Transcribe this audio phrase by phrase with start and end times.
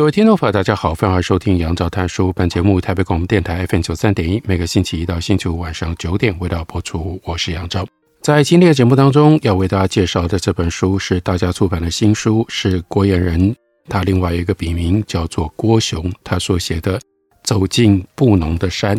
[0.00, 2.32] 各位听众朋友，大家好，欢迎收听杨照谈书。
[2.32, 7.20] 本节目台北广播电台 FM 九三点一，每个星期一到星期五晚上九点为大家播出。
[7.22, 7.86] 我是杨照，
[8.22, 13.54] 在今天的节目当中，要为大家介绍的这本书是大家出版的新书，是郭彦仁，
[13.90, 16.98] 他另外一个笔名叫做郭雄，他所写的
[17.42, 18.96] 《走进布农的山》。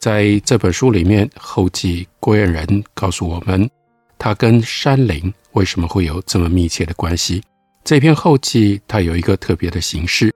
[0.00, 3.70] 在这本书里面，后记郭彦仁告诉我们，
[4.18, 7.40] 他跟山林为什么会有这么密切的关系。
[7.84, 10.32] 这篇后记它有一个特别的形式，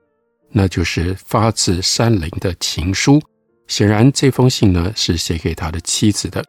[0.49, 3.21] 那就是发自山林的情书。
[3.67, 6.43] 显然，这封信呢是写给他的妻子的，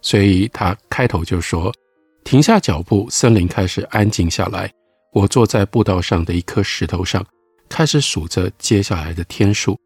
[0.00, 1.70] 所以他开头就说
[2.24, 4.70] ：“停下脚步，森林开始安静下来。
[5.12, 7.24] 我坐在步道上的一颗石头上，
[7.68, 9.78] 开始数着接下来的天数，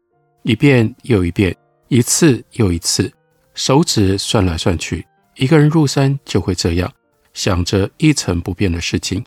[0.43, 1.55] 一遍又一遍，
[1.89, 3.11] 一次又一次，
[3.53, 5.05] 手指算来算去。
[5.35, 6.89] 一个人入山就会这样，
[7.33, 9.23] 想着一成不变的事情。”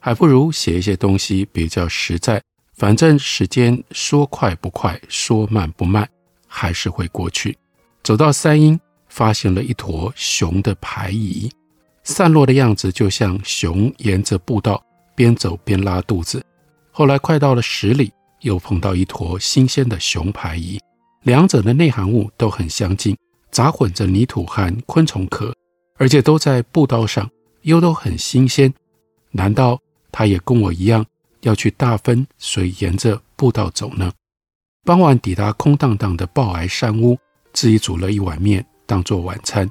[0.00, 2.40] 还不如写一些东西比较实在，
[2.74, 6.08] 反正时间说快不快，说慢不慢，
[6.46, 7.56] 还是会过去。
[8.02, 11.50] 走到山阴，发现了一坨熊的排遗，
[12.04, 14.82] 散落的样子就像熊沿着步道
[15.14, 16.42] 边走边拉肚子。
[16.92, 18.12] 后来快到了十里，
[18.42, 20.80] 又碰到一坨新鲜的熊排遗，
[21.22, 23.16] 两者的内含物都很相近，
[23.50, 25.52] 杂混着泥土和昆虫壳，
[25.96, 27.28] 而且都在步道上，
[27.62, 28.72] 又都很新鲜。
[29.32, 29.78] 难道？
[30.10, 31.04] 他也跟我一样
[31.42, 34.12] 要去大分，所以沿着步道走呢。
[34.84, 37.18] 傍晚抵达空荡荡的抱崖山屋，
[37.52, 39.68] 自己煮了一碗面当做晚餐，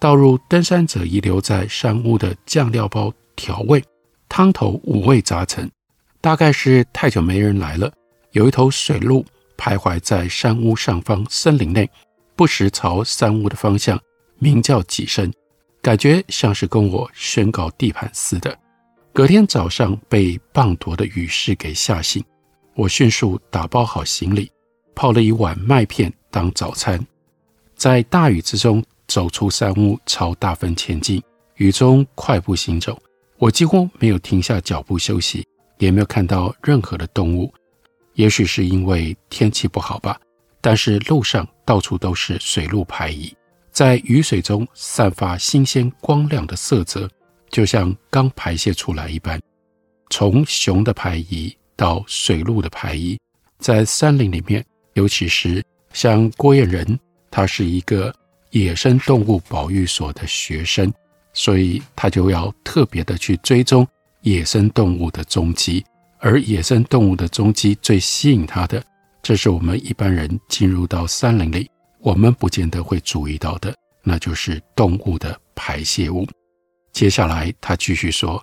[0.00, 3.84] 倒入登山者遗留在山屋的酱料包调味，
[4.28, 5.70] 汤头五味杂陈。
[6.20, 7.92] 大概是太久没人来了，
[8.32, 9.22] 有一头水鹿
[9.58, 11.90] 徘徊在山屋上方森林内，
[12.34, 14.00] 不时朝山屋的方向
[14.38, 15.30] 鸣叫几声，
[15.82, 18.58] 感觉像是跟我宣告地盘似的。
[19.14, 22.20] 隔天早上被滂沱的雨势给吓醒，
[22.74, 24.50] 我迅速打包好行李，
[24.92, 26.98] 泡了一碗麦片当早餐，
[27.76, 31.22] 在大雨之中走出山屋，朝大分前进。
[31.58, 33.00] 雨中快步行走，
[33.38, 35.46] 我几乎没有停下脚步休息，
[35.78, 37.54] 也没有看到任何的动物。
[38.14, 40.20] 也许是因为天气不好吧，
[40.60, 43.32] 但是路上到处都是水路排遗，
[43.70, 47.08] 在雨水中散发新鲜光亮的色泽。
[47.54, 49.40] 就像刚排泄出来一般，
[50.10, 53.16] 从熊的排遗到水鹿的排遗，
[53.60, 56.98] 在山林里面，尤其是像郭彦仁，
[57.30, 58.12] 他是一个
[58.50, 60.92] 野生动物保育所的学生，
[61.32, 63.86] 所以他就要特别的去追踪
[64.22, 65.86] 野生动物的踪迹，
[66.18, 68.82] 而野生动物的踪迹最吸引他的，
[69.22, 73.72] 这是我们一般人进入到山林里，我们不见得会注意到的，
[74.02, 76.26] 那就是动物的排泄物。
[76.94, 78.40] 接下来，他继续说：“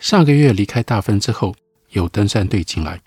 [0.00, 1.54] 上个月离开大分之后，
[1.90, 2.98] 有登山队进来，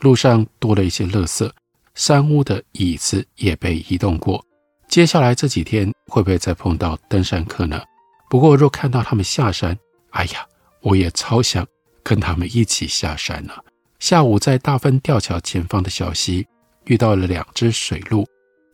[0.00, 1.50] 路上多了一些垃圾，
[1.94, 4.44] 山屋的椅子也被移动过。
[4.88, 7.82] 接下来这几天会不会再碰到登山客呢？
[8.28, 9.74] 不过若看到他们下山，
[10.10, 10.46] 哎呀，
[10.82, 11.66] 我也超想
[12.02, 13.54] 跟他们一起下山呢。
[14.00, 16.46] 下午在大分吊桥前方的小溪
[16.84, 18.28] 遇到了两只水鹿，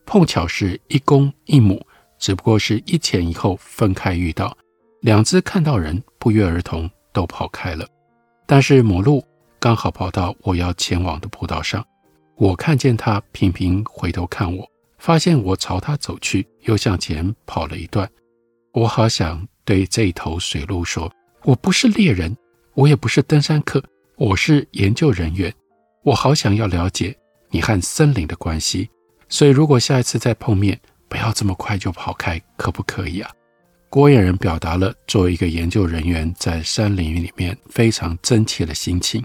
[0.05, 1.87] 碰巧是一公一母，
[2.19, 4.53] 只不过是一前一后分开遇到。”
[5.01, 7.87] 两只看到人，不约而同都跑开了。
[8.45, 9.23] 但是母鹿
[9.59, 11.85] 刚好跑到我要前往的步道上，
[12.35, 18.09] 我看见它频频回头看我，发现我朝它走去，又向前跑了一段。
[18.73, 21.11] 我好想对这一头水鹿说
[21.43, 22.35] ：“我不是猎人，
[22.73, 23.83] 我也不是登山客，
[24.17, 25.53] 我是研究人员。
[26.03, 27.17] 我好想要了解
[27.49, 28.89] 你和森林的关系。
[29.29, 33.31] 所以如果下一次再碰面，不要这么快就跑开，可不可以啊？”
[33.91, 39.23] 郭彦仁表达了作为一个研究人员在山林里面非常真切的心情。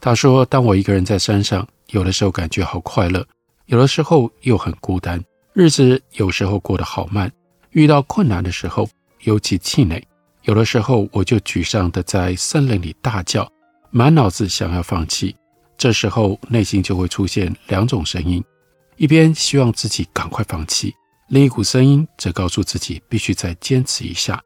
[0.00, 3.26] 他说：“当我一个人在山上，有的时候感觉好快乐，
[3.66, 5.20] 有的时候又很孤单，
[5.54, 7.30] 日子有时候过得好慢。
[7.70, 8.88] 遇到困难的时候，
[9.24, 10.00] 尤其气馁，
[10.42, 13.50] 有的时候我就沮丧地在森林里大叫，
[13.90, 15.34] 满脑子想要放弃。
[15.76, 18.42] 这时候内心就会出现两种声音：
[18.96, 20.94] 一边希望自己赶快放弃。”
[21.28, 24.40] 另一股声音则告诉自己必须再坚持一下。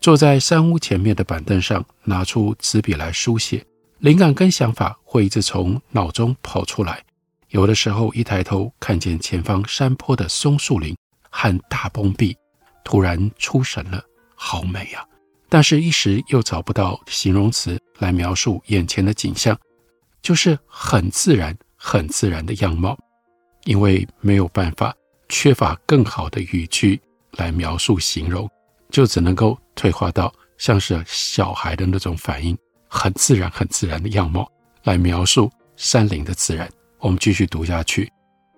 [0.00, 3.64] 坐在山屋前面的板凳上，拿出纸笔来书写，
[3.98, 7.02] 灵感跟想法会一直从脑中跑出来。
[7.48, 10.96] 有的时候一抬头看见前方山坡的松树林
[11.30, 12.36] 和大崩壁，
[12.84, 14.02] 突然出神了，
[14.34, 15.04] 好美啊！
[15.48, 19.56] 但是，一时又找不到形容词来描述眼前的景象，
[20.20, 22.98] 就是很自然、很自然的样貌，
[23.64, 24.92] 因为没有办法，
[25.28, 27.00] 缺乏更好的语句
[27.32, 28.48] 来描述形容，
[28.90, 32.56] 就只能够退化到像是小孩的那种反应，
[32.88, 34.50] 很自然、很自然的样貌
[34.84, 36.70] 来描述山林的自然。
[36.98, 38.10] 我们继续读下去。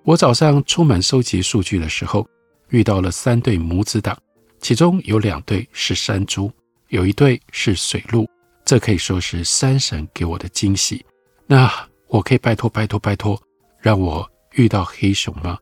[0.05, 2.27] 我早上出门收集数据的时候，
[2.69, 4.17] 遇到了三对母子党，
[4.61, 6.51] 其中有两对是山猪。
[6.91, 8.25] 有一对是水鹿，
[8.65, 11.05] 这可以说是山神给我的惊喜。
[11.47, 11.69] 那
[12.07, 13.37] 我可以拜托拜托拜托，
[13.81, 15.59] 让我遇到黑熊吗？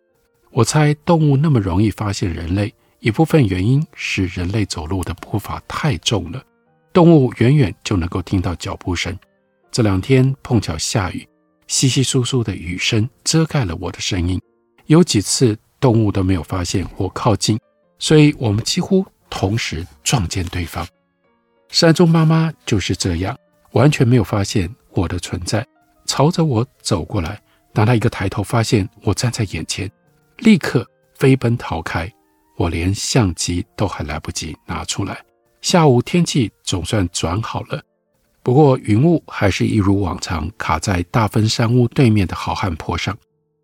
[0.54, 6.40] 我猜动物那么容易发现人类，一部分原因是人类走路的步伐太重了，
[6.92, 9.18] 动物远远就能够听到脚步声。
[9.72, 11.26] 这两天碰巧下雨，
[11.66, 14.40] 稀稀疏疏的雨声遮盖了我的声音，
[14.86, 17.58] 有几次动物都没有发现我靠近，
[17.98, 20.86] 所以我们几乎同时撞见对方。
[21.68, 23.36] 山中妈妈就是这样，
[23.72, 25.66] 完全没有发现我的存在，
[26.06, 27.42] 朝着我走过来。
[27.72, 29.90] 当她一个抬头发现我站在眼前，
[30.38, 30.86] 立刻
[31.16, 32.10] 飞奔逃开。
[32.56, 35.20] 我连相机都还来不及拿出来。
[35.60, 37.82] 下午天气总算转好了，
[38.44, 43.16] 不过云雾还是一如往常卡在大分山屋对面的好汉坡上。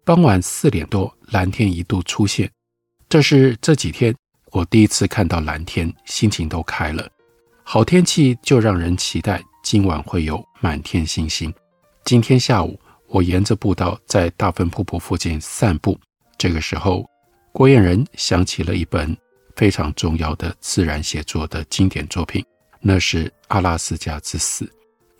[0.04, 2.50] 傍晚四点多，蓝天一度出现，
[3.08, 4.12] 这是这几天
[4.50, 7.08] 我第一次看到蓝天，心情都开了。
[7.62, 11.54] 好天气就让人期待今晚会有满天星星。
[12.04, 12.76] 今天下午，
[13.06, 15.96] 我沿着步道在大分瀑布附近散步。
[16.40, 17.04] 这个时候，
[17.52, 19.14] 郭彦仁想起了一本
[19.56, 22.42] 非常重要的自然写作的经典作品，
[22.80, 24.64] 那是《阿拉斯加之死》。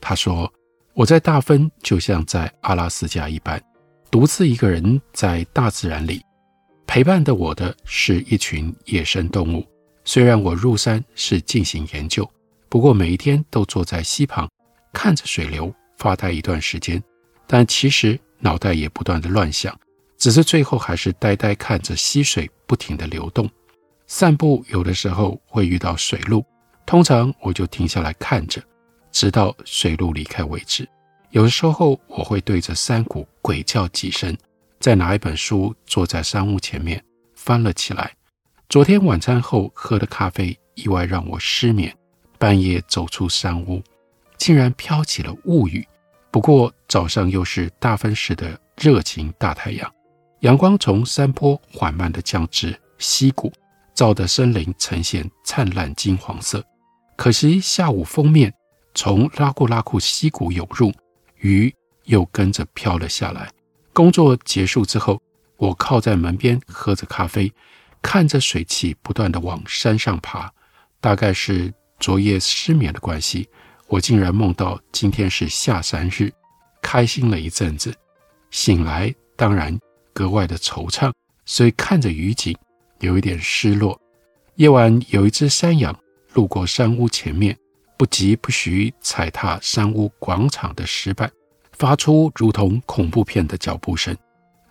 [0.00, 0.50] 他说
[0.96, 3.62] ：“我在大分就像在阿拉斯加一般，
[4.10, 6.22] 独自一个人在大自然里，
[6.86, 9.62] 陪伴的我的是一群野生动物。
[10.06, 12.26] 虽然我入山是进行研究。”
[12.70, 14.48] 不过每一天都坐在溪旁，
[14.94, 17.02] 看着水流发呆一段时间，
[17.46, 19.78] 但其实脑袋也不断地乱想，
[20.20, 23.50] 只是最后还是呆呆看着溪水不停地流动。
[24.06, 26.44] 散步有的时候会遇到水鹿，
[26.84, 28.62] 通常我就停下来看着，
[29.10, 30.86] 直到水鹿离开为止。
[31.30, 34.36] 有的时候我会对着山谷鬼叫几声，
[34.78, 37.02] 再拿一本书坐在山屋前面
[37.34, 38.12] 翻了起来。
[38.68, 41.96] 昨天晚餐后喝的咖啡意外让我失眠。
[42.38, 43.82] 半夜走出山屋，
[44.38, 45.86] 竟然飘起了雾雨。
[46.30, 49.92] 不过早上又是大分时的热情大太阳，
[50.40, 53.52] 阳光从山坡缓慢地降至溪谷，
[53.94, 56.64] 照得森林呈现灿烂金黄色。
[57.16, 58.52] 可惜下午封面
[58.94, 60.92] 从拉库拉库溪谷涌入，
[61.36, 63.50] 鱼又跟着飘了下来。
[63.92, 65.20] 工作结束之后，
[65.56, 67.52] 我靠在门边喝着咖啡，
[68.00, 70.52] 看着水汽不断地往山上爬，
[71.00, 71.72] 大概是。
[72.00, 73.46] 昨夜失眠的关系，
[73.86, 76.32] 我竟然梦到今天是下山日，
[76.80, 77.94] 开心了一阵子。
[78.50, 79.78] 醒来当然
[80.20, 81.10] 格外的惆怅，
[81.46, 82.54] 所以看着雨景
[82.98, 83.98] 有一点失落。
[84.56, 85.98] 夜晚有一只山羊
[86.34, 87.56] 路过山屋前面，
[87.96, 91.32] 不疾不徐踩踏山屋广场的石板，
[91.72, 94.14] 发出如同恐怖片的脚步声。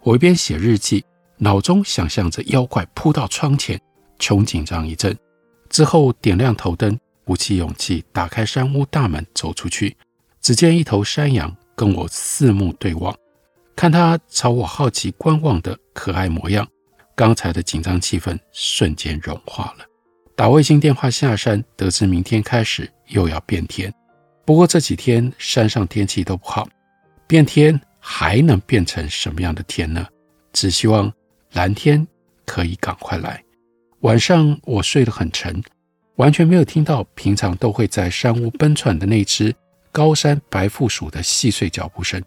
[0.04, 1.04] 我一边写日记，
[1.38, 3.82] 脑中想象着妖怪扑到窗前，
[4.20, 5.18] 穷紧张一阵，
[5.68, 6.96] 之后点亮头灯。
[7.26, 9.98] 鼓起勇气打开山屋大门，走出去，
[10.42, 13.16] 只见一头山羊跟我四目对望，
[13.80, 16.68] 看他朝我好奇观望的可爱模样，
[17.16, 19.86] 刚才的紧张气氛瞬间融化了。
[20.36, 23.90] 打卫星电话下山，得知明天开始又要变天，
[24.44, 26.68] 不过这几天山上天气都不好，
[27.26, 30.06] 变天还能变成什么样的天呢？
[30.52, 31.10] 只希望
[31.54, 32.06] 蓝天
[32.46, 33.42] 可以赶快来。
[34.02, 35.64] 晚上我睡得很沉。
[36.18, 39.56] 完全没有听到平常都会在山屋奔窜的那只
[39.90, 42.22] 高山白腹鼠的细碎脚步声。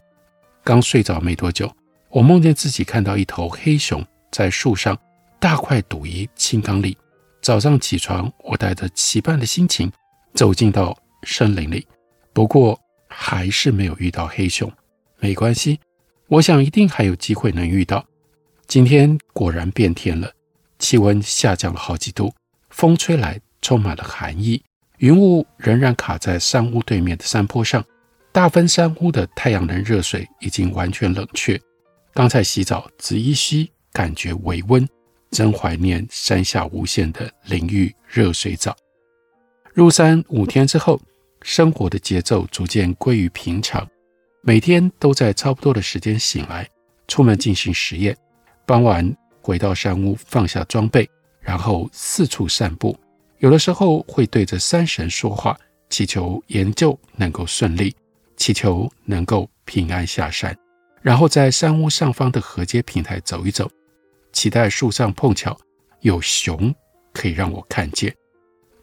[0.64, 1.70] 刚睡着没多久，
[2.08, 4.96] 我梦见自己看到一头黑熊在树上
[5.38, 6.96] 大快朵颐，青刚力。
[7.40, 9.90] 早上起床，我带着期盼的心情
[10.34, 11.86] 走进到森林里，
[12.32, 14.70] 不过还是没有遇到黑熊。
[15.18, 15.80] 没关系，
[16.28, 18.04] 我想一定还有机会能遇到。
[18.66, 20.32] 今天果然变天了，
[20.78, 22.32] 气温下降了好几度，
[22.70, 23.40] 风吹来。
[23.64, 24.60] 充满了寒意，
[24.98, 27.84] 云雾仍然卡在山屋对面的山坡上。
[28.32, 31.60] 大分山屋的太阳能热水已经完全冷却。
[32.14, 34.88] 刚才洗澡只依稀感觉微温，
[35.30, 38.74] 真怀念山下无限的淋浴热水澡。
[39.74, 40.98] 入山五天之后，
[41.42, 43.86] 生活的节奏逐渐归于平常，
[44.40, 46.66] 每天都在差不多的时间醒来，
[47.08, 48.16] 出门进行实验，
[48.64, 51.08] 傍晚回到山屋放下装备，
[51.40, 52.98] 然后四处散步。
[53.40, 55.58] 有的时候会对着山神说话，
[55.90, 57.94] 祈求研究能够顺利，
[58.42, 60.52] 祈求能够平安下山，
[61.00, 63.70] 然后在山屋上方的河阶平台走一走，
[64.32, 65.56] 期待树上碰巧
[66.00, 66.74] 有熊
[67.12, 68.12] 可以让我看见。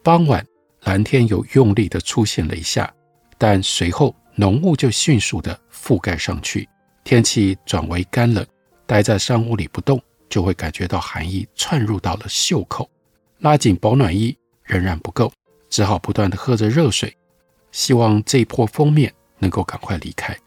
[0.01, 0.41] 傍晚。
[0.83, 2.89] 蓝天有用力地出现了一下，
[3.37, 6.65] 但随后浓雾就迅速地覆盖上去，
[7.03, 8.47] 天气转为干冷。
[8.87, 12.89] 待在山屋里不动，就会感觉到寒意窜入到了袖口，
[13.39, 15.29] 拉紧保暖衣仍然不够，
[15.69, 17.13] 只好不断地喝着热水，
[17.73, 20.38] 希望这一波锋面能够赶快离开。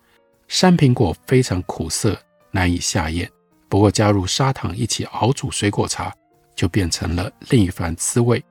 [0.48, 2.18] 山苹果非常苦涩，
[2.50, 3.28] 难以下咽，
[3.68, 6.14] 不过加入砂糖一起熬煮水果茶，
[6.54, 8.42] 就变成了另一番滋味。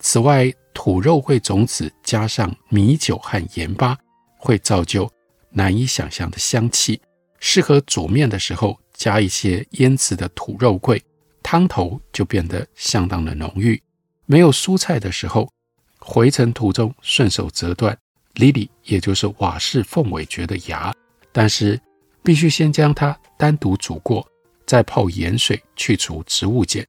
[0.00, 3.96] 此外，土肉桂种子加上米酒和盐巴，
[4.36, 5.08] 会造就
[5.50, 7.00] 难以想象的香气。
[7.38, 11.02] 适合煮面的时候，加一些腌制的土肉桂，
[11.42, 13.80] 汤头就变得相当的浓郁。
[14.24, 15.52] 没有蔬菜的时候，
[15.98, 17.96] 回程途中顺手折断
[18.34, 20.94] 里里，也就是瓦氏凤尾蕨的芽，
[21.32, 21.80] 但是
[22.22, 24.26] 必须先将它单独煮过，
[24.66, 26.86] 再泡盐水去除植物碱，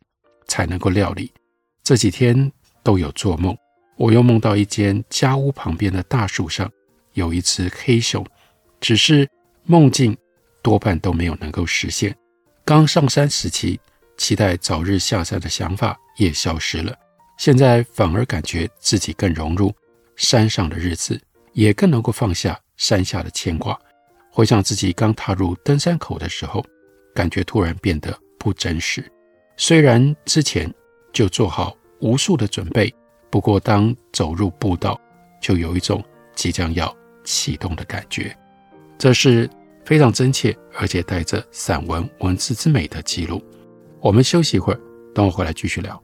[0.48, 1.32] 才能够料理。
[1.84, 2.52] 这几天。
[2.86, 3.58] 都有做梦，
[3.96, 6.70] 我又梦到一间家屋旁边的大树上
[7.14, 8.22] 有一只黑熊，
[8.82, 9.26] 只是
[9.64, 10.18] 梦境
[10.62, 12.14] 多半都没有能够实现。
[12.66, 13.80] 刚上山时期
[14.18, 16.94] 期待早日下山的想法也消失了，
[17.38, 19.74] 现在反而感觉自己更融入
[20.18, 21.18] 山上的日子，
[21.54, 23.80] 也更能够放下山下的牵挂。
[24.30, 26.64] 回想自己刚踏入登山口的时候，
[27.16, 29.10] 感觉突然变得不真实。
[29.56, 30.72] 虽然之前
[31.12, 31.76] 就做好。
[32.00, 32.94] 无数的准备，
[33.30, 35.00] 不过当走入步道，
[35.40, 36.04] 就有一种
[36.36, 36.94] 即将要
[37.24, 38.38] 启动的感觉。
[38.98, 39.50] 这是
[39.86, 43.42] 非常真切，而且带着散文文字之美的记录。
[44.02, 44.80] 我们休息一会儿，
[45.16, 46.04] 等我回来继续聊。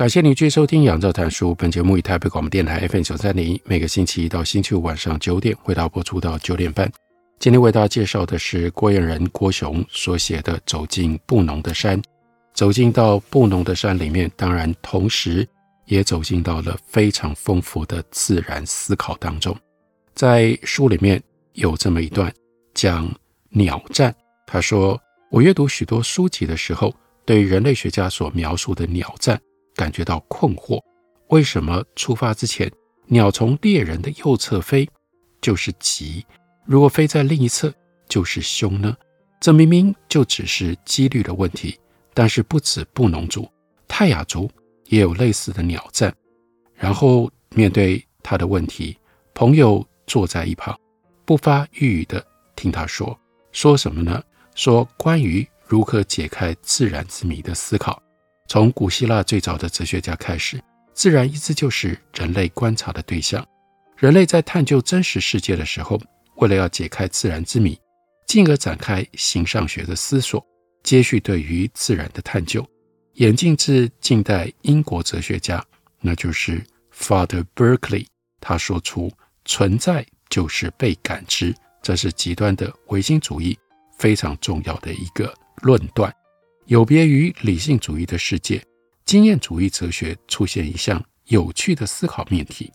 [0.00, 1.50] 感谢您继续收听《杨照谈书》。
[1.56, 6.90] 本节目以台北广播电台 FM 九三点一，每个星期一到星期五晚上九点，为大家播出到九点半。
[7.38, 12.00] 今天为大家介绍的是郭彦仁郭雄所写的《走进布农的山》。
[12.54, 15.46] 走进到布农的山里面，当然同时
[15.84, 19.54] 也走进到了非常丰富的自然思考当中。
[20.14, 22.32] 在书里面有这么一段
[22.72, 23.06] 讲
[23.50, 24.14] 鸟战，
[24.46, 24.98] 他说
[25.30, 26.90] ：“我阅读许多书籍的时候，
[27.26, 29.38] 对人类学家所描述的鸟战。”
[29.80, 30.78] 感觉到困惑，
[31.28, 32.70] 为什么出发之前，
[33.06, 34.86] 鸟从猎人的右侧飞
[35.40, 36.22] 就是吉，
[36.66, 37.72] 如果飞在另一侧
[38.06, 38.94] 就是凶呢？
[39.40, 41.80] 这明明就只是几率的问题。
[42.12, 43.48] 但是不止布农族，
[43.88, 44.50] 泰雅族
[44.88, 46.14] 也有类似的鸟战。
[46.74, 48.98] 然后面对他的问题，
[49.32, 50.78] 朋友坐在一旁，
[51.24, 52.22] 不发一语的
[52.54, 53.18] 听他说，
[53.52, 54.22] 说什么呢？
[54.54, 58.02] 说关于如何解开自然之谜的思考。
[58.50, 60.60] 从古希腊最早的哲学家开始，
[60.92, 63.46] 自然一直就是人类观察的对象。
[63.96, 66.00] 人类在探究真实世界的时候，
[66.34, 67.78] 为了要解开自然之谜，
[68.26, 70.44] 进而展开形上学的思索，
[70.82, 72.68] 接续对于自然的探究。
[73.14, 75.64] 演进至近代英国哲学家，
[76.00, 76.60] 那就是
[76.92, 78.06] Father Berkeley，
[78.40, 79.12] 他说出
[79.44, 83.56] 存在就是被感知，这是极端的唯心主义
[83.96, 86.12] 非常重要的一个论断。
[86.70, 88.64] 有别于理性主义的世界，
[89.04, 92.70] 经验主义哲学出现一项有趣的思考命题：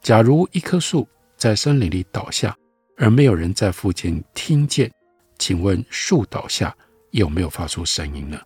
[0.00, 2.56] 假如一棵树在森林里倒下，
[2.96, 4.88] 而没有人在附近听见，
[5.36, 6.72] 请问树倒下
[7.10, 8.40] 有没有发出声音呢？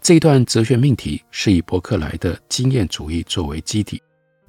[0.00, 4.00] 这一段哲学命题是以伯克莱的经验主义作为基底，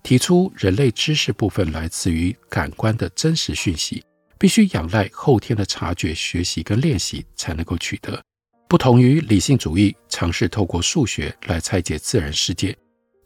[0.03, 4.03] 提出人类知识部分来自于感官的真实讯息，
[4.38, 8.24] 必须仰赖后天的察觉、学习跟练习才能够取得。
[8.69, 12.77] 不同于理性主义尝试透过数学来拆解自然世界，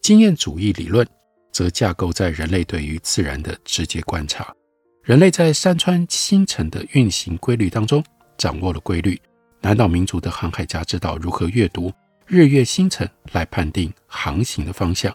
[0.02, 1.06] 经验主义理论
[1.52, 4.56] 则架构在人类对于自然的直接观察。
[5.04, 8.02] 人类在山川星辰的运行规律当中
[8.38, 9.22] 掌握了规律，
[9.60, 11.92] 南岛民族的航海家知道如何阅读。
[12.26, 15.14] 日月星辰来判定航行的方向，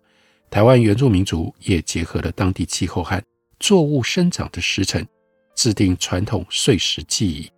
[0.50, 3.18] 台湾原住民族也结合了当地气候和
[3.60, 5.08] 作物生长的时辰，
[5.56, 7.50] 制定传统岁时记忆。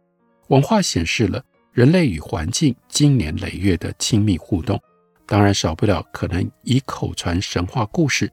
[0.47, 4.81] 文化显示了人类与环境经年累月的亲密互动，
[5.27, 8.31] 当然少不了可能以口传神话故事、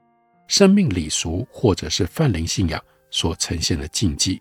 [0.48, 4.40] 生命礼俗或者是泛灵信仰所呈现的禁忌。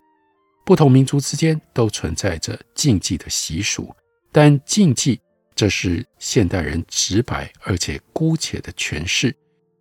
[0.65, 3.93] 不同民族之间都存在着禁忌的习俗，
[4.31, 5.19] 但禁忌。
[5.55, 9.35] 这是现代人直白而且姑且的诠释。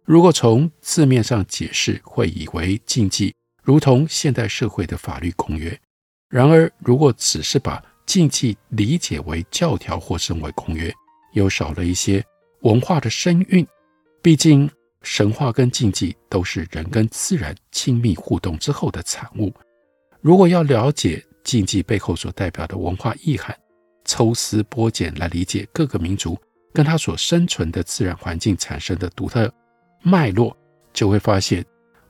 [0.05, 5.79] 如果从字面上解释，会以为禁忌如同现代社会的法律公约。
[6.31, 10.95] 然而，如果只是把禁忌理解为教条或身为公约，
[11.33, 12.25] 又少了一些
[12.61, 13.67] 文化的深蕴。
[14.23, 14.71] 毕竟，
[15.03, 19.53] 神话跟禁忌都是人跟自然亲密互动之后的产物。
[20.21, 23.57] 如果要了解禁忌背后所代表的文化意涵，
[24.05, 26.39] 抽丝剥茧来理解各个民族
[26.73, 29.53] 跟他所生存的自然环境产生的独特
[30.03, 30.57] 脉络，
[30.93, 31.65] 就会发现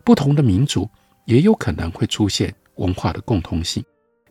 [0.05, 0.89] 不同的民族
[1.25, 3.83] 也有可能会出现文化的共通性。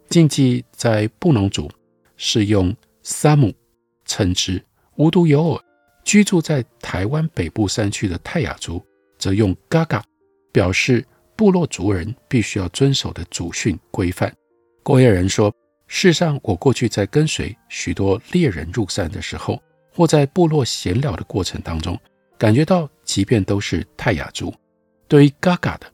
[0.09, 1.69] 禁忌在布农族
[2.17, 3.53] 是用萨姆
[4.05, 4.63] 称之，
[4.95, 5.61] 无独有偶，
[6.03, 8.83] 居住在台湾北部山区的泰雅族
[9.17, 10.03] 则用嘎嘎
[10.51, 14.33] 表示部落族人必须要遵守的祖训规范。
[14.83, 15.53] 郭业人说。
[15.87, 19.61] 事实上，我过去在跟随许多猎人入山的时候，
[19.93, 21.95] 或在部落闲聊的过程当中，
[22.39, 24.51] 感觉到，即便都是泰雅族，
[25.07, 25.85] 对于嘎嘎的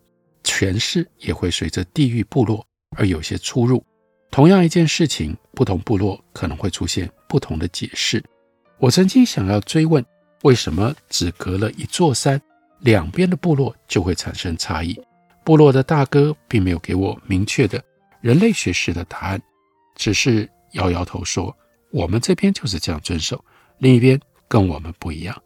[0.46, 3.84] 诠释也会随着地域部落而有些出入。
[4.32, 8.24] 同样一件事情，不同部落可能会出现不同的解释。
[8.80, 10.04] 我曾经想要追问，
[10.44, 12.42] 为什么只隔了一座山，
[12.80, 14.98] 两边的部落就会产生差异？
[15.44, 17.84] 部落的大哥并没有给我明确的
[18.22, 19.42] 人类学式的答案。
[19.96, 21.54] 只是摇摇头说
[21.92, 23.44] ：“我们这边就是这样遵守，
[23.80, 24.18] 另一边
[24.48, 25.40] 跟我们不一样。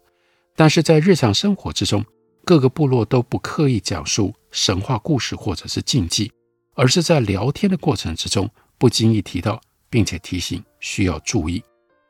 [0.54, 2.04] 但是在日常生活之中，
[2.44, 6.30] 各个部落都不刻意讲述神话故事或者是禁忌，
[6.74, 11.62] 而是在聊天的过程之中不经意提到，并且提醒需要注意。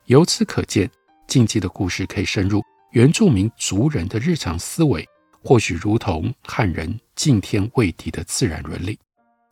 [0.05, 0.89] 由此可见，
[1.27, 5.07] 禁忌的故事可以深入原住民族人的日常思维，
[5.43, 8.97] 或许如同汉人敬天畏地的自然伦理。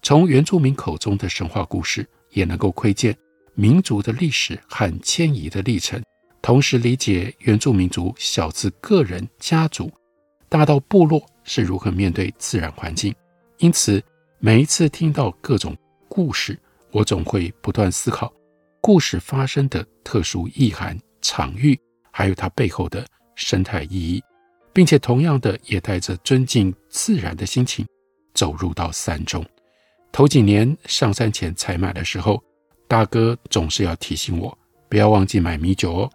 [0.01, 3.15] 从原住民口中的神话故事。”也能够窥见
[3.53, 6.03] 民族的历史和迁移的历程，
[6.41, 9.89] 同时理解原住民族小至个人、家族，
[10.49, 13.15] 大到部落是如何面对自然环境。
[13.59, 14.03] 因此，
[14.39, 15.73] 每一次听到各种
[16.09, 16.59] 故事，
[16.95, 18.31] 我总会不断思考
[18.79, 21.77] 故事发生的特殊意涵、场域，
[22.09, 23.05] 还有它背后的
[23.35, 24.23] 生态意义，
[24.71, 27.85] 并且同样的也带着尊敬自然的心情
[28.33, 29.45] 走入到山中。
[30.09, 32.41] 头几年上山前采买的时候，
[32.87, 36.09] 大哥总是要提醒我不要忘记买米酒哦。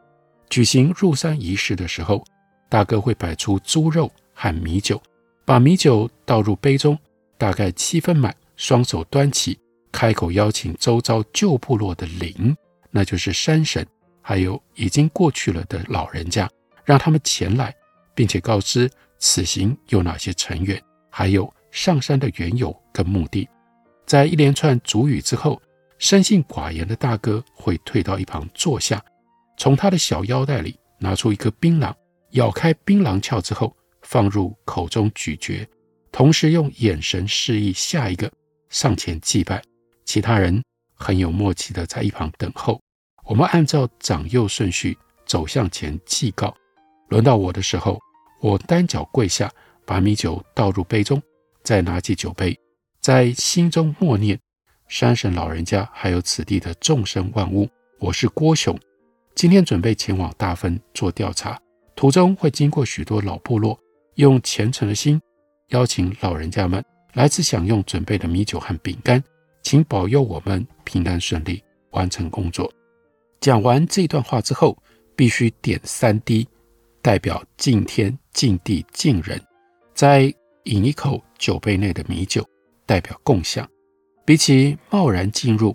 [0.49, 2.25] 举行入山仪式的时候，
[2.71, 4.99] 大哥会摆出猪肉和米酒，
[5.45, 6.99] 把米酒倒入杯中，
[7.37, 9.60] 大概七分满，双手端起，
[9.93, 12.57] 开口邀请周遭旧部落的灵，
[12.91, 13.87] 那就是山神，
[14.23, 16.49] 还有已经过去了的老人家，
[16.85, 17.75] 让他们前来，
[18.15, 23.49] 并且告知此行有哪些成员，还有上山的缘由跟目的。
[24.07, 25.61] 在一连串主语之后，
[25.99, 29.05] 生性寡言的大哥会退到一旁坐下，
[29.59, 31.93] 从他的小腰带里拿出一颗槟榔，
[32.31, 35.67] 咬开槟榔鞘之后放入口中咀嚼，
[36.11, 38.31] 同时用眼神示意下一个
[38.69, 39.63] 上前祭拜。
[40.13, 40.61] 其他人
[40.93, 42.81] 很有默契地在一旁等候。
[43.27, 46.53] 我们按照长幼顺序走向前祭告。
[47.11, 47.97] 轮到我的时候，
[48.41, 49.49] 我单脚跪下，
[49.87, 51.23] 把米酒倒入杯中，
[51.63, 52.59] 再拿起酒杯，
[53.01, 54.37] 在心中默念：
[54.89, 57.71] 山神老人家，还有此地的众生万物，
[58.01, 58.77] 我是郭雄，
[59.37, 61.57] 今天准备前往大分做调查，
[61.95, 63.79] 途中会经过许多老部落，
[64.17, 65.23] 用虔诚的心
[65.69, 69.23] 邀请老人家们来此享用准备的米酒和饼干，
[69.63, 72.73] 请保佑我们平安顺利完成工作。
[73.41, 74.77] 讲完这段话之后，
[75.17, 76.47] 必须点三滴。
[77.03, 79.41] 代表敬天、敬地、敬人，
[79.95, 80.23] 再
[80.65, 82.47] 饮一口酒杯内的米酒，
[82.85, 83.67] 代表共享。
[84.27, 85.75] 比起贸然进入，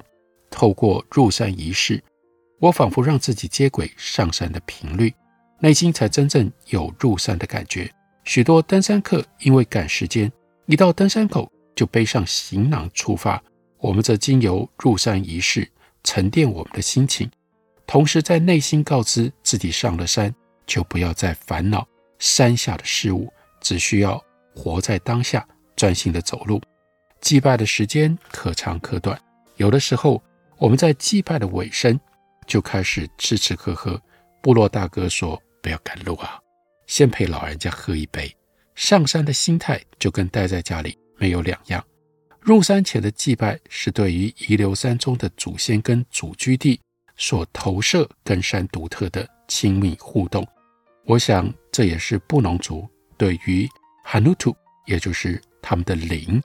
[0.51, 1.99] 透过入山仪式，
[2.59, 5.11] 我仿佛让自己接轨上山的频率，
[5.59, 7.91] 内心才真正有入山的感觉。
[8.23, 10.31] 许多登山客因为赶时间，
[10.67, 13.43] 一到登山口就背上行囊出发。
[13.85, 15.71] 我们则经由入山仪式
[16.03, 17.29] 沉淀我们的心情，
[17.85, 20.33] 同时在内心告知自己上了山。
[20.65, 24.19] 就不要再烦恼山下的事物，只需要
[24.55, 26.59] 活在当下，专心的走路。
[27.21, 29.21] 祭拜的时间可长可短，
[29.57, 30.19] 有的时候
[30.57, 31.99] 我们在祭拜的尾声
[32.47, 34.01] 就开始吃吃喝喝。
[34.41, 36.39] 部落大哥说：“不要赶路啊，
[36.87, 38.35] 先陪老人家喝一杯。”
[38.73, 41.85] 上山的心态就跟待在家里没有两样。
[42.45, 46.79] 入山前的祭拜是对于遗留山中的祖先跟祖居地
[47.17, 50.47] 所投射跟山独特的亲密互动。
[51.05, 53.67] 我想，这也是布农族对于
[54.03, 54.55] 哈努图，
[54.85, 56.39] 也就是他们的灵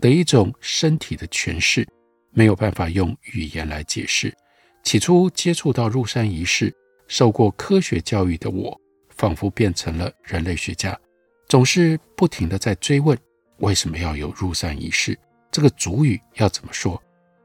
[0.00, 1.86] 的一种身体的诠释，
[2.30, 4.34] 没有办法用语言来解释。
[4.82, 6.74] 起初接触到入山仪式，
[7.08, 10.98] 受过科学教育的我，仿佛变成了人类学家，
[11.46, 13.14] 总是不停地在追问：
[13.58, 15.14] 为什么要有入山仪式？
[15.52, 17.00] 这个主语要怎么说？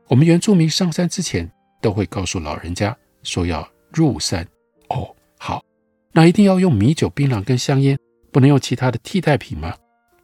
[0.08, 4.48] 我们原住民上山之前，都会告诉老人家说要入山。
[4.88, 5.63] 哦，好。
[6.13, 8.00] 那一定要用米酒、槟榔跟香烟，
[8.32, 9.76] 不能用其他的替代品吗？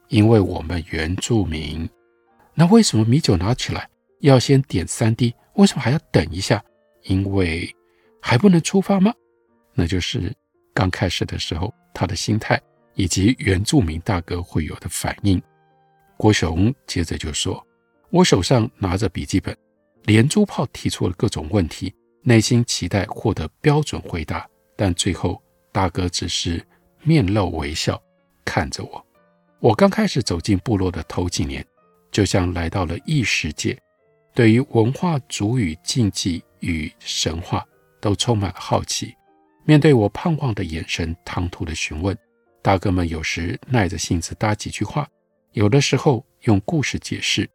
[0.08, 1.88] 因为我们原住民，
[2.54, 3.88] 那为什么米酒拿起来
[4.20, 5.34] 要先点三滴？
[5.54, 6.64] 为什么还要等一下？
[7.02, 7.70] 因为
[8.20, 9.12] 还不能出发吗？
[9.74, 10.34] 那就是
[10.72, 12.60] 刚开始的时候他的心态
[12.94, 15.40] 以及原住民大哥会有的反应。
[16.16, 17.64] 郭雄接着就说
[18.14, 19.56] ：“我手上拿着笔记本，
[20.04, 25.42] 连珠炮提出了各种问题，内心期待获得标准回答，但最后。”
[25.74, 26.64] 大哥只是
[27.02, 28.00] 面露微笑
[28.44, 29.04] 看着我。
[29.58, 31.66] 我刚开始走进部落的头几年，
[32.12, 33.76] 就像来到了异世界，
[34.32, 37.66] 对于文化、族语、禁忌与神话
[38.00, 39.12] 都充满了好奇。
[39.64, 42.16] 面对我盼望的眼神、唐突的询问，
[42.62, 45.08] 大哥们有时耐着性子搭几句话，
[45.54, 47.50] 有的时候用故事解释。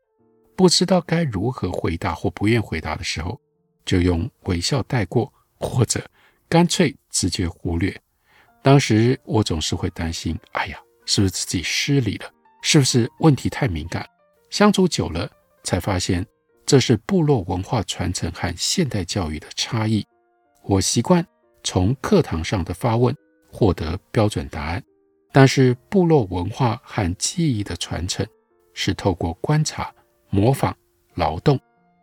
[0.59, 3.39] 不知道该如何回答或不愿回答的时候，
[3.85, 6.05] 就用微笑带过，或者
[6.49, 7.97] 干脆直接忽略。
[8.61, 12.29] 当时我总是会担心，哎呀，是不是自己失礼了？
[12.61, 14.05] 是不是问题太敏感？
[14.49, 15.31] 相处久了，
[15.63, 16.27] 才发现
[16.65, 20.05] 这是部落文化传承和现代教育的差异。
[20.63, 21.25] 我习惯
[21.63, 23.15] 从课堂上的发问
[23.49, 24.83] 获得标准答案，
[25.31, 28.27] 但是部落文化和记忆的传承
[28.73, 29.89] 是透过观察、
[30.29, 30.75] 模仿、
[31.15, 31.59] 劳动，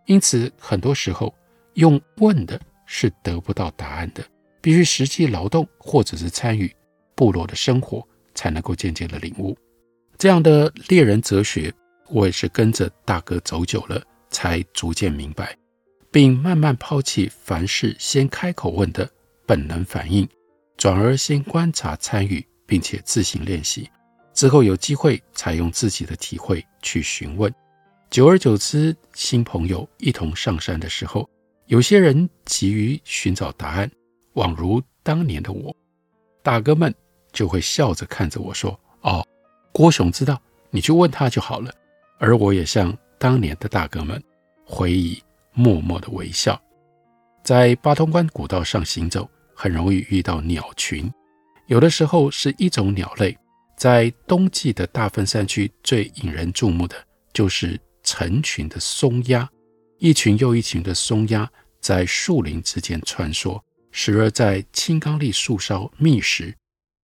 [0.07, 1.35] 因此很多时候
[1.75, 4.25] 用问的是得不到答案的。
[4.61, 6.75] 必须实际劳动，或者是参与
[7.15, 9.57] 部落的生活，才能够渐渐的领悟
[10.19, 11.73] 这样的猎人哲学。
[12.09, 15.57] 我也是跟着大哥走久了，才逐渐明白，
[16.11, 19.09] 并慢慢抛弃凡事先开口问的
[19.47, 20.29] 本能反应，
[20.77, 23.89] 转而先观察、参与，并且自行练习，
[24.35, 27.53] 之后有机会采用自己的体会去询问。
[28.11, 31.29] 久而久之，新朋友一同上山的时候，
[31.67, 33.91] 有些人急于寻找答案。
[34.35, 35.75] 宛如当年的我，
[36.43, 36.95] 大哥们
[37.33, 39.27] 就会笑着看着我说：“哦，
[39.73, 40.41] 郭雄知道，
[40.71, 41.73] 你去问他就好了。”
[42.19, 44.23] 而我也像当年的大哥们，
[44.65, 46.59] 回忆默默的微笑。
[47.43, 51.11] 在八通关古道上行走，很容易遇到鸟群，
[51.67, 53.37] 有的时候是一种鸟类。
[53.77, 56.97] 在冬季的大分山区，最引人注目的
[57.33, 59.47] 就是成群的松鸦，
[59.99, 63.61] 一群又一群的松鸦在树林之间穿梭。
[63.91, 66.55] 时而在青冈栎树梢觅食，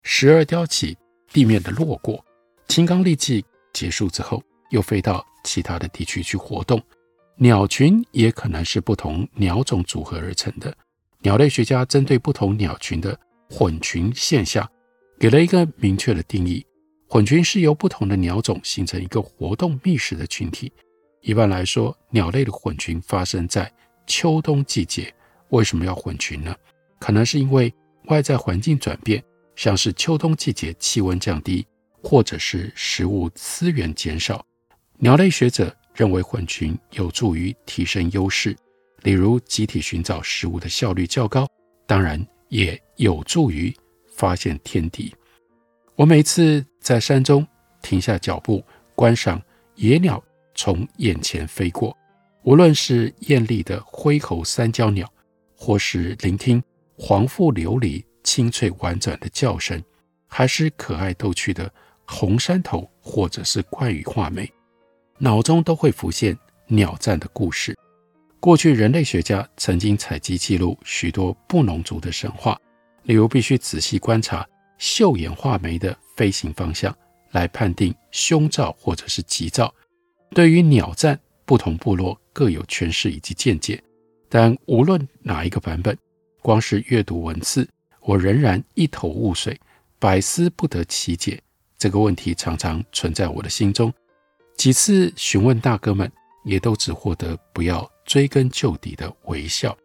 [0.03, 0.97] 时而叼起
[1.33, 2.23] 地面的落果。
[2.69, 6.81] 青冈栎季结束之后，又飞到其他的地区去活动。
[7.37, 10.75] 鸟群也可能是不同鸟种组合而成的。
[11.21, 14.71] 鸟类学家针对不同鸟群的混群现象，
[15.19, 16.65] 给了一个明确的定义：
[17.09, 20.71] 混群是由不同的鸟种形成一个活动觅食的群体。
[21.23, 23.73] 一般来说，鸟类的混群发生在
[24.07, 25.13] 秋冬季节。
[25.51, 26.55] 为什么要混群呢？
[26.99, 27.73] 可能是因为
[28.07, 29.23] 外在环境转变，
[29.55, 31.65] 像是秋冬季节气温降低，
[32.03, 34.45] 或者是食物资源减少。
[34.99, 38.57] 鸟类学者认为混群有助于提升优势，
[39.03, 41.47] 例如集体寻找食物的效率较高，
[41.87, 43.73] 当然也有助于
[44.17, 45.15] 发现天敌。
[45.95, 47.47] 我每次在山中
[47.81, 48.65] 停下脚步，
[48.97, 49.41] 观赏
[49.77, 50.23] 野鸟
[50.55, 51.97] 从眼前飞过，
[52.43, 55.11] 无论是艳丽的灰喉三交鸟，
[55.57, 56.63] 或是聆听
[56.97, 59.83] 黄腹琉璃清脆婉转的叫声，
[60.27, 61.73] 还是可爱逗趣的
[62.07, 64.51] 红山头，或者是冠羽画眉，
[65.19, 66.37] 脑中都会浮现
[66.67, 67.77] 鸟战的故事。
[68.39, 72.59] 过去人类学家曾经采集记录许多布农族的神话，
[73.05, 74.45] 例如必须仔细观察
[74.79, 76.93] 绣眼画眉的飞行方向，
[77.31, 79.73] 来判定凶兆或者是吉兆。
[80.35, 83.83] 对于鸟战，不同部落各有诠释以及见解，
[84.29, 85.97] 但无论哪一个版本，
[86.41, 87.69] 光是阅读文字，
[88.01, 89.59] 我仍然一头雾水，
[89.99, 91.41] 百思不得其解。
[91.77, 93.93] 这个问题常常存在我的心中。
[94.57, 96.11] 几次询问大哥们，
[96.45, 99.77] 也都只获得不要追根究底的微笑。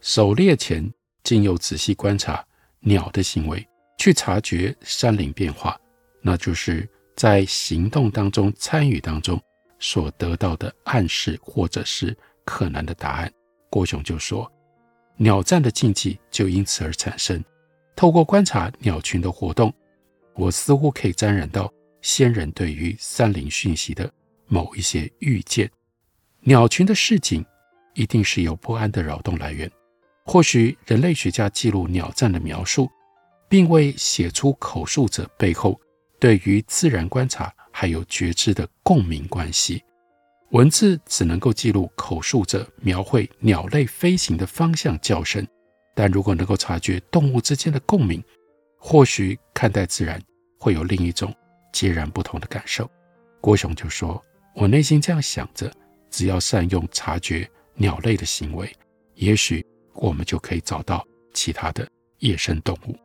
[0.00, 2.44] 狩猎前，竟又仔细观察
[2.80, 3.64] 鸟的行为，
[3.98, 5.78] 去察觉山林变化，
[6.20, 9.40] 那就是在行动当中参与当中
[9.78, 13.32] 所得到的暗示，或者是可能的答案。
[13.70, 14.50] 郭雄就说。
[15.16, 17.40] 鸟站的禁忌就因此而产生。
[17.94, 19.72] 透过观察鸟群的活动，
[20.34, 24.12] 我似乎可以沾染到先人对于山林讯息的
[24.46, 25.70] 某一些预见。
[26.40, 27.46] 鸟群的市井
[27.94, 29.70] 一定是有不安的扰动来源。
[30.24, 32.90] 或许人类学家记录鸟站的描述，
[33.48, 35.80] 并未写出口述者背后
[36.18, 39.82] 对于自然观察还有觉知的共鸣关系。
[40.52, 45.44] 文字只能够记录口述者描绘鸟类飞行的方向、叫声，
[45.92, 48.22] 但如果能够察觉动物之间的共鸣，
[48.78, 50.22] 或许看待自然
[50.60, 51.34] 会有另一种
[51.72, 52.88] 截然不同的感受。
[53.40, 55.68] 郭雄就说：“我内心这样想着，
[56.10, 58.72] 只要善用察觉鸟类的行为，
[59.16, 61.84] 也许我们就可以找到其他的
[62.20, 62.96] 野生动物。”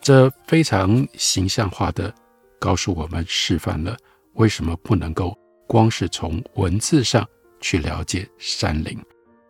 [0.00, 2.14] 这非常形象化的
[2.58, 3.96] 告诉我们，示范了
[4.34, 5.36] 为什么不能够。
[5.68, 7.26] 光是从文字上
[7.60, 8.96] 去了解山林，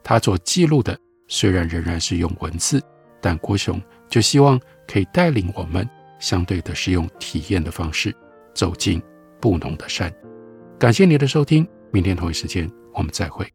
[0.02, 2.82] 他所记录的虽然仍然是用文字，
[3.20, 5.86] 但郭雄就希望可以带领我们，
[6.18, 8.16] 相对的是用体验的方式
[8.54, 9.02] 走进
[9.38, 10.10] 布农的山。
[10.78, 13.46] 感谢您的收听，明天同一时间我们再会。